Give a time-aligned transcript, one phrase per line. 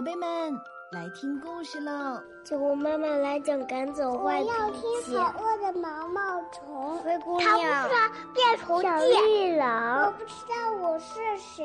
[0.00, 0.58] 宝贝们，
[0.92, 2.22] 来听故事喽！
[2.42, 4.50] 酒窝妈妈来讲赶走坏脾气。
[4.50, 4.80] 我要听
[5.18, 6.96] 好饿的毛毛虫。
[7.00, 7.50] 灰姑娘。
[7.50, 10.06] 他不是变虫小绿狼。
[10.06, 11.62] 我不知道我是谁。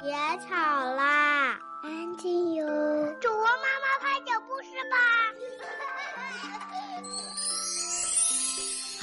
[0.00, 0.12] 别
[0.46, 0.54] 吵
[0.94, 2.64] 啦，安静哟。
[3.20, 4.96] 主播妈妈快讲故事吧。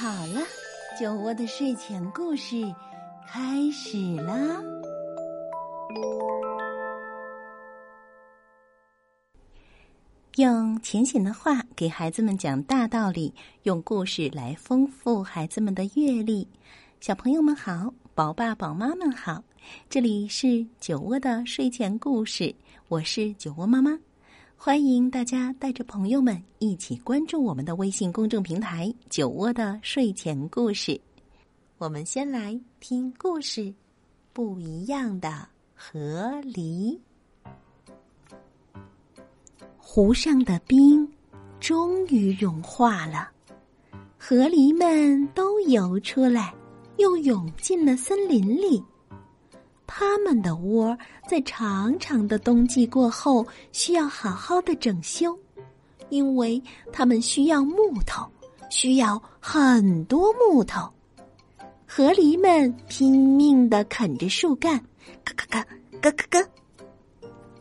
[0.00, 0.40] 好了，
[0.98, 2.56] 酒窝的睡前故事
[3.30, 4.32] 开始啦。
[10.40, 13.30] 用浅显的话给孩子们讲大道理，
[13.64, 16.48] 用故事来丰富孩子们的阅历。
[16.98, 19.44] 小朋友们好，宝爸宝妈们好，
[19.90, 22.54] 这里是酒窝的睡前故事，
[22.88, 23.98] 我是酒窝妈妈，
[24.56, 30.98] 欢迎大家带着朋友们一起关注我们的微信公众平台“酒窝的睡前故事”。
[31.76, 33.70] 我们先来听故事：
[34.32, 36.98] 不一样的河狸。
[39.92, 41.04] 湖上的冰
[41.58, 43.28] 终于融化了，
[44.16, 46.54] 河狸们都游出来，
[46.98, 48.80] 又涌进了森林里。
[49.88, 50.96] 他们的窝
[51.28, 55.36] 在长长的冬季过后需要好好的整修，
[56.08, 58.24] 因为他们需要木头，
[58.70, 60.88] 需要很多木头。
[61.84, 64.78] 河狸们拼命的啃着树干，
[65.24, 65.64] 咯咯咯，
[66.00, 66.48] 咯咯咯。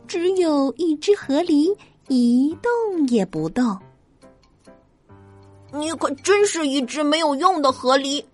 [0.07, 1.75] 只有一只河狸。
[2.09, 3.79] 一动也不动。
[5.71, 8.25] 你可真是一只没有用的河狸，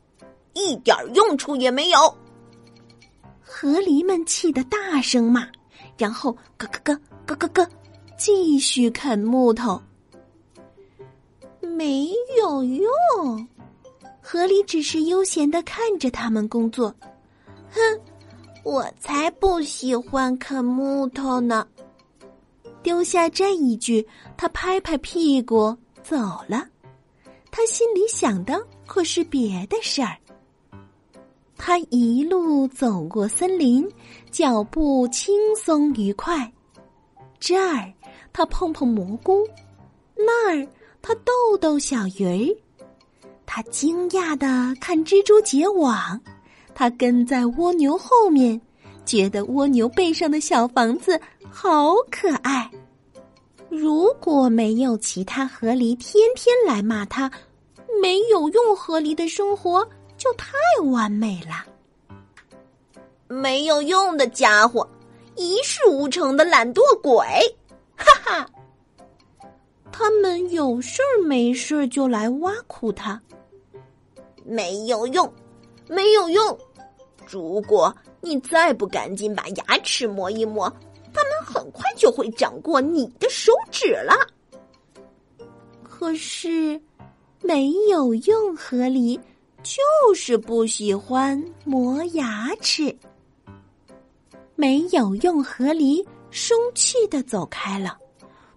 [0.53, 1.99] 一点用处也没有。
[3.41, 5.47] 河狸们气得大声骂，
[5.97, 7.67] 然后咯咯咯咯咯咯，
[8.17, 9.81] 继续啃木头。
[11.59, 13.47] 没有用，
[14.21, 16.93] 河狸只是悠闲的看着他们工作。
[17.69, 17.81] 哼，
[18.63, 21.67] 我才不喜欢啃木头呢。
[22.85, 26.15] 丢下这一句，他拍拍屁股走
[26.47, 26.63] 了。
[27.49, 30.15] 他心里想的可是别的事儿。
[31.57, 33.91] 他一路走过森林，
[34.29, 36.53] 脚步轻松愉快。
[37.39, 37.91] 这儿
[38.31, 39.43] 他碰碰蘑菇，
[40.15, 40.67] 那儿
[41.01, 42.55] 他逗逗小鱼儿。
[43.47, 46.21] 他惊讶的看蜘蛛结网，
[46.75, 48.61] 他跟在蜗牛后面。
[49.05, 52.69] 觉得蜗牛背上的小房子好可爱。
[53.69, 57.29] 如果没有其他河狸天天来骂他，
[58.01, 60.53] 没有用河狸的生活就太
[60.91, 61.65] 完美了。
[63.27, 64.87] 没有用的家伙，
[65.35, 67.25] 一事无成的懒惰鬼，
[67.97, 68.49] 哈哈！
[69.91, 73.19] 他们有事儿没事儿就来挖苦他。
[74.43, 75.31] 没有用，
[75.87, 76.57] 没有用。
[77.27, 77.93] 如果
[78.25, 80.67] 你再不赶紧把牙齿磨一磨，
[81.13, 84.13] 它们很快就会长过你的手指了。
[85.83, 86.81] 可是，
[87.41, 89.19] 没有用河狸
[89.61, 92.93] 就是不喜欢磨牙齿。
[94.55, 97.95] 没有用河狸生气的走开了，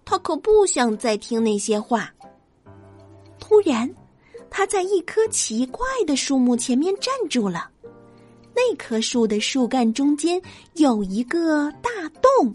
[0.05, 2.11] 他可不想再听那些话。
[3.39, 3.89] 突然，
[4.49, 7.71] 他在一棵奇怪的树木前面站住了。
[8.59, 10.43] 那棵树的树干中间
[10.75, 12.53] 有一个大洞，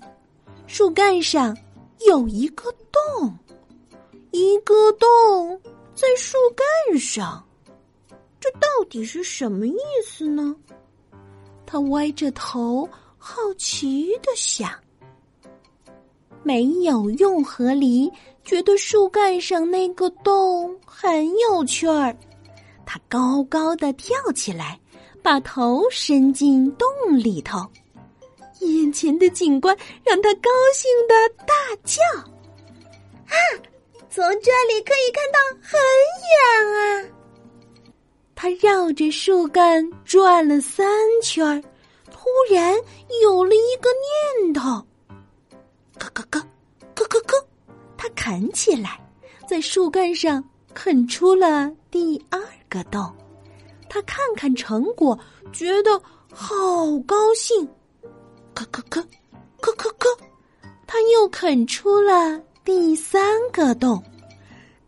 [0.68, 1.58] 树干上
[2.06, 3.34] 有一个洞，
[4.32, 5.58] 一个洞
[5.96, 7.42] 在树干上，
[8.38, 10.54] 这到底是什么意思呢？
[11.66, 12.88] 他歪着头，
[13.18, 14.70] 好奇的想。
[16.44, 18.12] 没有用河狸
[18.44, 22.14] 觉得树干上那个洞很有趣儿，
[22.86, 24.78] 他高高的跳起来。
[25.24, 26.86] 把头伸进洞
[27.18, 27.66] 里头，
[28.60, 31.54] 眼前的景观让他高兴的大
[31.86, 32.02] 叫
[33.26, 33.36] ：“啊，
[34.10, 35.80] 从这里可以看到很
[36.30, 37.10] 远啊！”
[38.36, 40.86] 他绕着树干转了三
[41.24, 41.64] 圈，
[42.12, 42.76] 突然
[43.22, 43.90] 有了一个
[44.44, 44.62] 念头
[45.98, 46.42] ：“咯咯咯，
[46.94, 47.48] 咯咯咯！”
[47.98, 49.00] 他啃起来，
[49.48, 50.44] 在树干上
[50.74, 53.10] 啃出了第二个洞。
[53.94, 55.16] 他看看成果，
[55.52, 55.92] 觉得
[56.34, 56.56] 好
[57.06, 57.64] 高兴，
[58.56, 59.06] 咯咯咯，
[59.62, 60.18] 咯咯咯，
[60.88, 64.04] 他又啃出了第三个洞，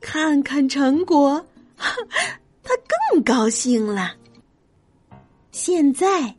[0.01, 1.45] 看看成果，
[1.77, 2.73] 他
[3.11, 4.11] 更高兴了。
[5.51, 6.33] 现在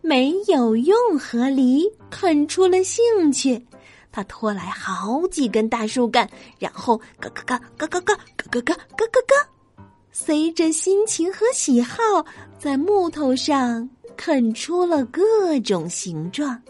[0.00, 3.60] 没有用河狸啃出了兴趣，
[4.12, 6.30] 他拖来好几根大树干，
[6.60, 9.25] 然后咯咯，咯咯咯，咯咯咯，咯咯咯。
[10.26, 12.02] 随着心情和喜好，
[12.58, 16.60] 在木头上啃出了各种形状。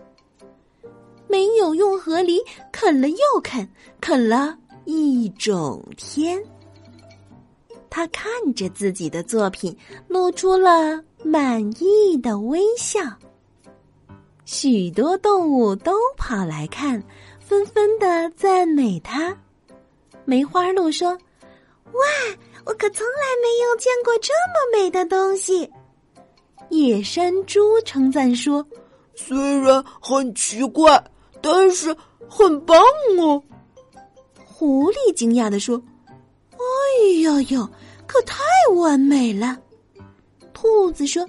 [1.27, 2.39] 没有用河狸
[2.71, 3.67] 啃了又啃，
[3.99, 4.55] 啃了
[4.85, 6.39] 一整天。
[7.89, 9.75] 他看着自己的作品，
[10.07, 13.01] 露出了满意的微笑。
[14.45, 17.03] 许多动物都跑来看，
[17.41, 19.35] 纷纷的赞美他。
[20.27, 21.17] 梅花鹿说
[21.93, 22.01] ：“哇，
[22.65, 25.71] 我可从来没有见过这么美的东西。”
[26.71, 28.67] 野山猪称赞说
[29.15, 31.03] ：“虽然很奇怪，
[31.41, 31.97] 但是
[32.29, 32.77] 很棒
[33.21, 33.43] 哦。”
[34.45, 35.81] 狐狸惊讶的说
[36.53, 37.71] ：“哎呀呀，
[38.07, 38.43] 可太
[38.75, 39.57] 完美了！”
[40.53, 41.23] 兔子说：“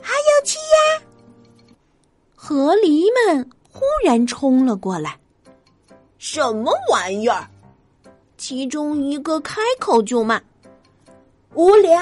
[0.00, 1.02] 好有趣呀！”
[2.36, 5.18] 河狸们忽然冲了过来
[6.18, 7.48] ，“什么玩意儿？”
[8.46, 10.38] 其中一个开口就骂
[11.56, 11.98] ：“无聊！”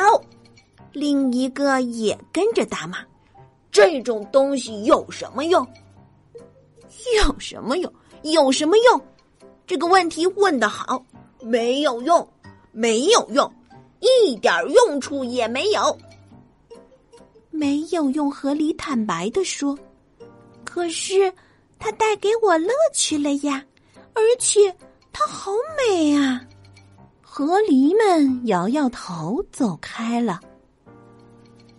[0.93, 2.99] 另一个也跟着大骂
[3.71, 5.65] ：“这种东西有什么用？
[7.25, 7.93] 有什么用？
[8.23, 9.00] 有什么用？
[9.69, 11.00] 这个问题问得好，
[11.41, 12.29] 没有用，
[12.73, 13.49] 没有用，
[14.00, 15.97] 一点用处也没有。”
[17.53, 19.79] 没有用，河狸坦白的说
[20.67, 21.33] ：“可是
[21.79, 23.65] 它带给我乐趣了呀，
[24.12, 24.75] 而且
[25.12, 26.41] 它好美啊！”
[27.20, 30.41] 河狸们摇摇头走开了。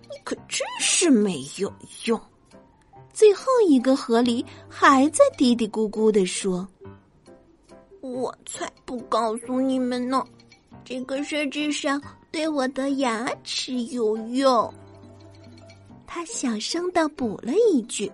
[0.10, 1.72] 你可真是没有
[2.06, 2.20] 用！
[3.14, 6.68] 最后一个河狸还在嘀嘀咕咕的说
[8.02, 10.26] ：“我才不告诉你们呢，
[10.84, 12.02] 这个设置上
[12.32, 14.74] 对我的牙齿有用。”
[16.08, 18.12] 他小声的补了一句：“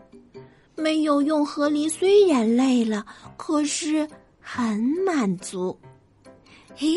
[0.76, 3.06] 没有用。”河狸虽然累了，
[3.38, 4.06] 可是
[4.52, 5.78] 很满足。
[6.76, 6.96] 嘿，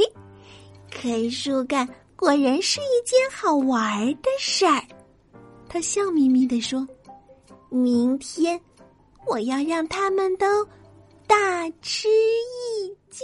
[0.90, 4.82] 啃树干果然是一件好玩的事儿。
[5.69, 6.88] 他笑眯眯地说
[7.69, 8.58] ：“明天
[9.26, 10.66] 我要让他们都
[11.26, 13.20] 大吃一惊。”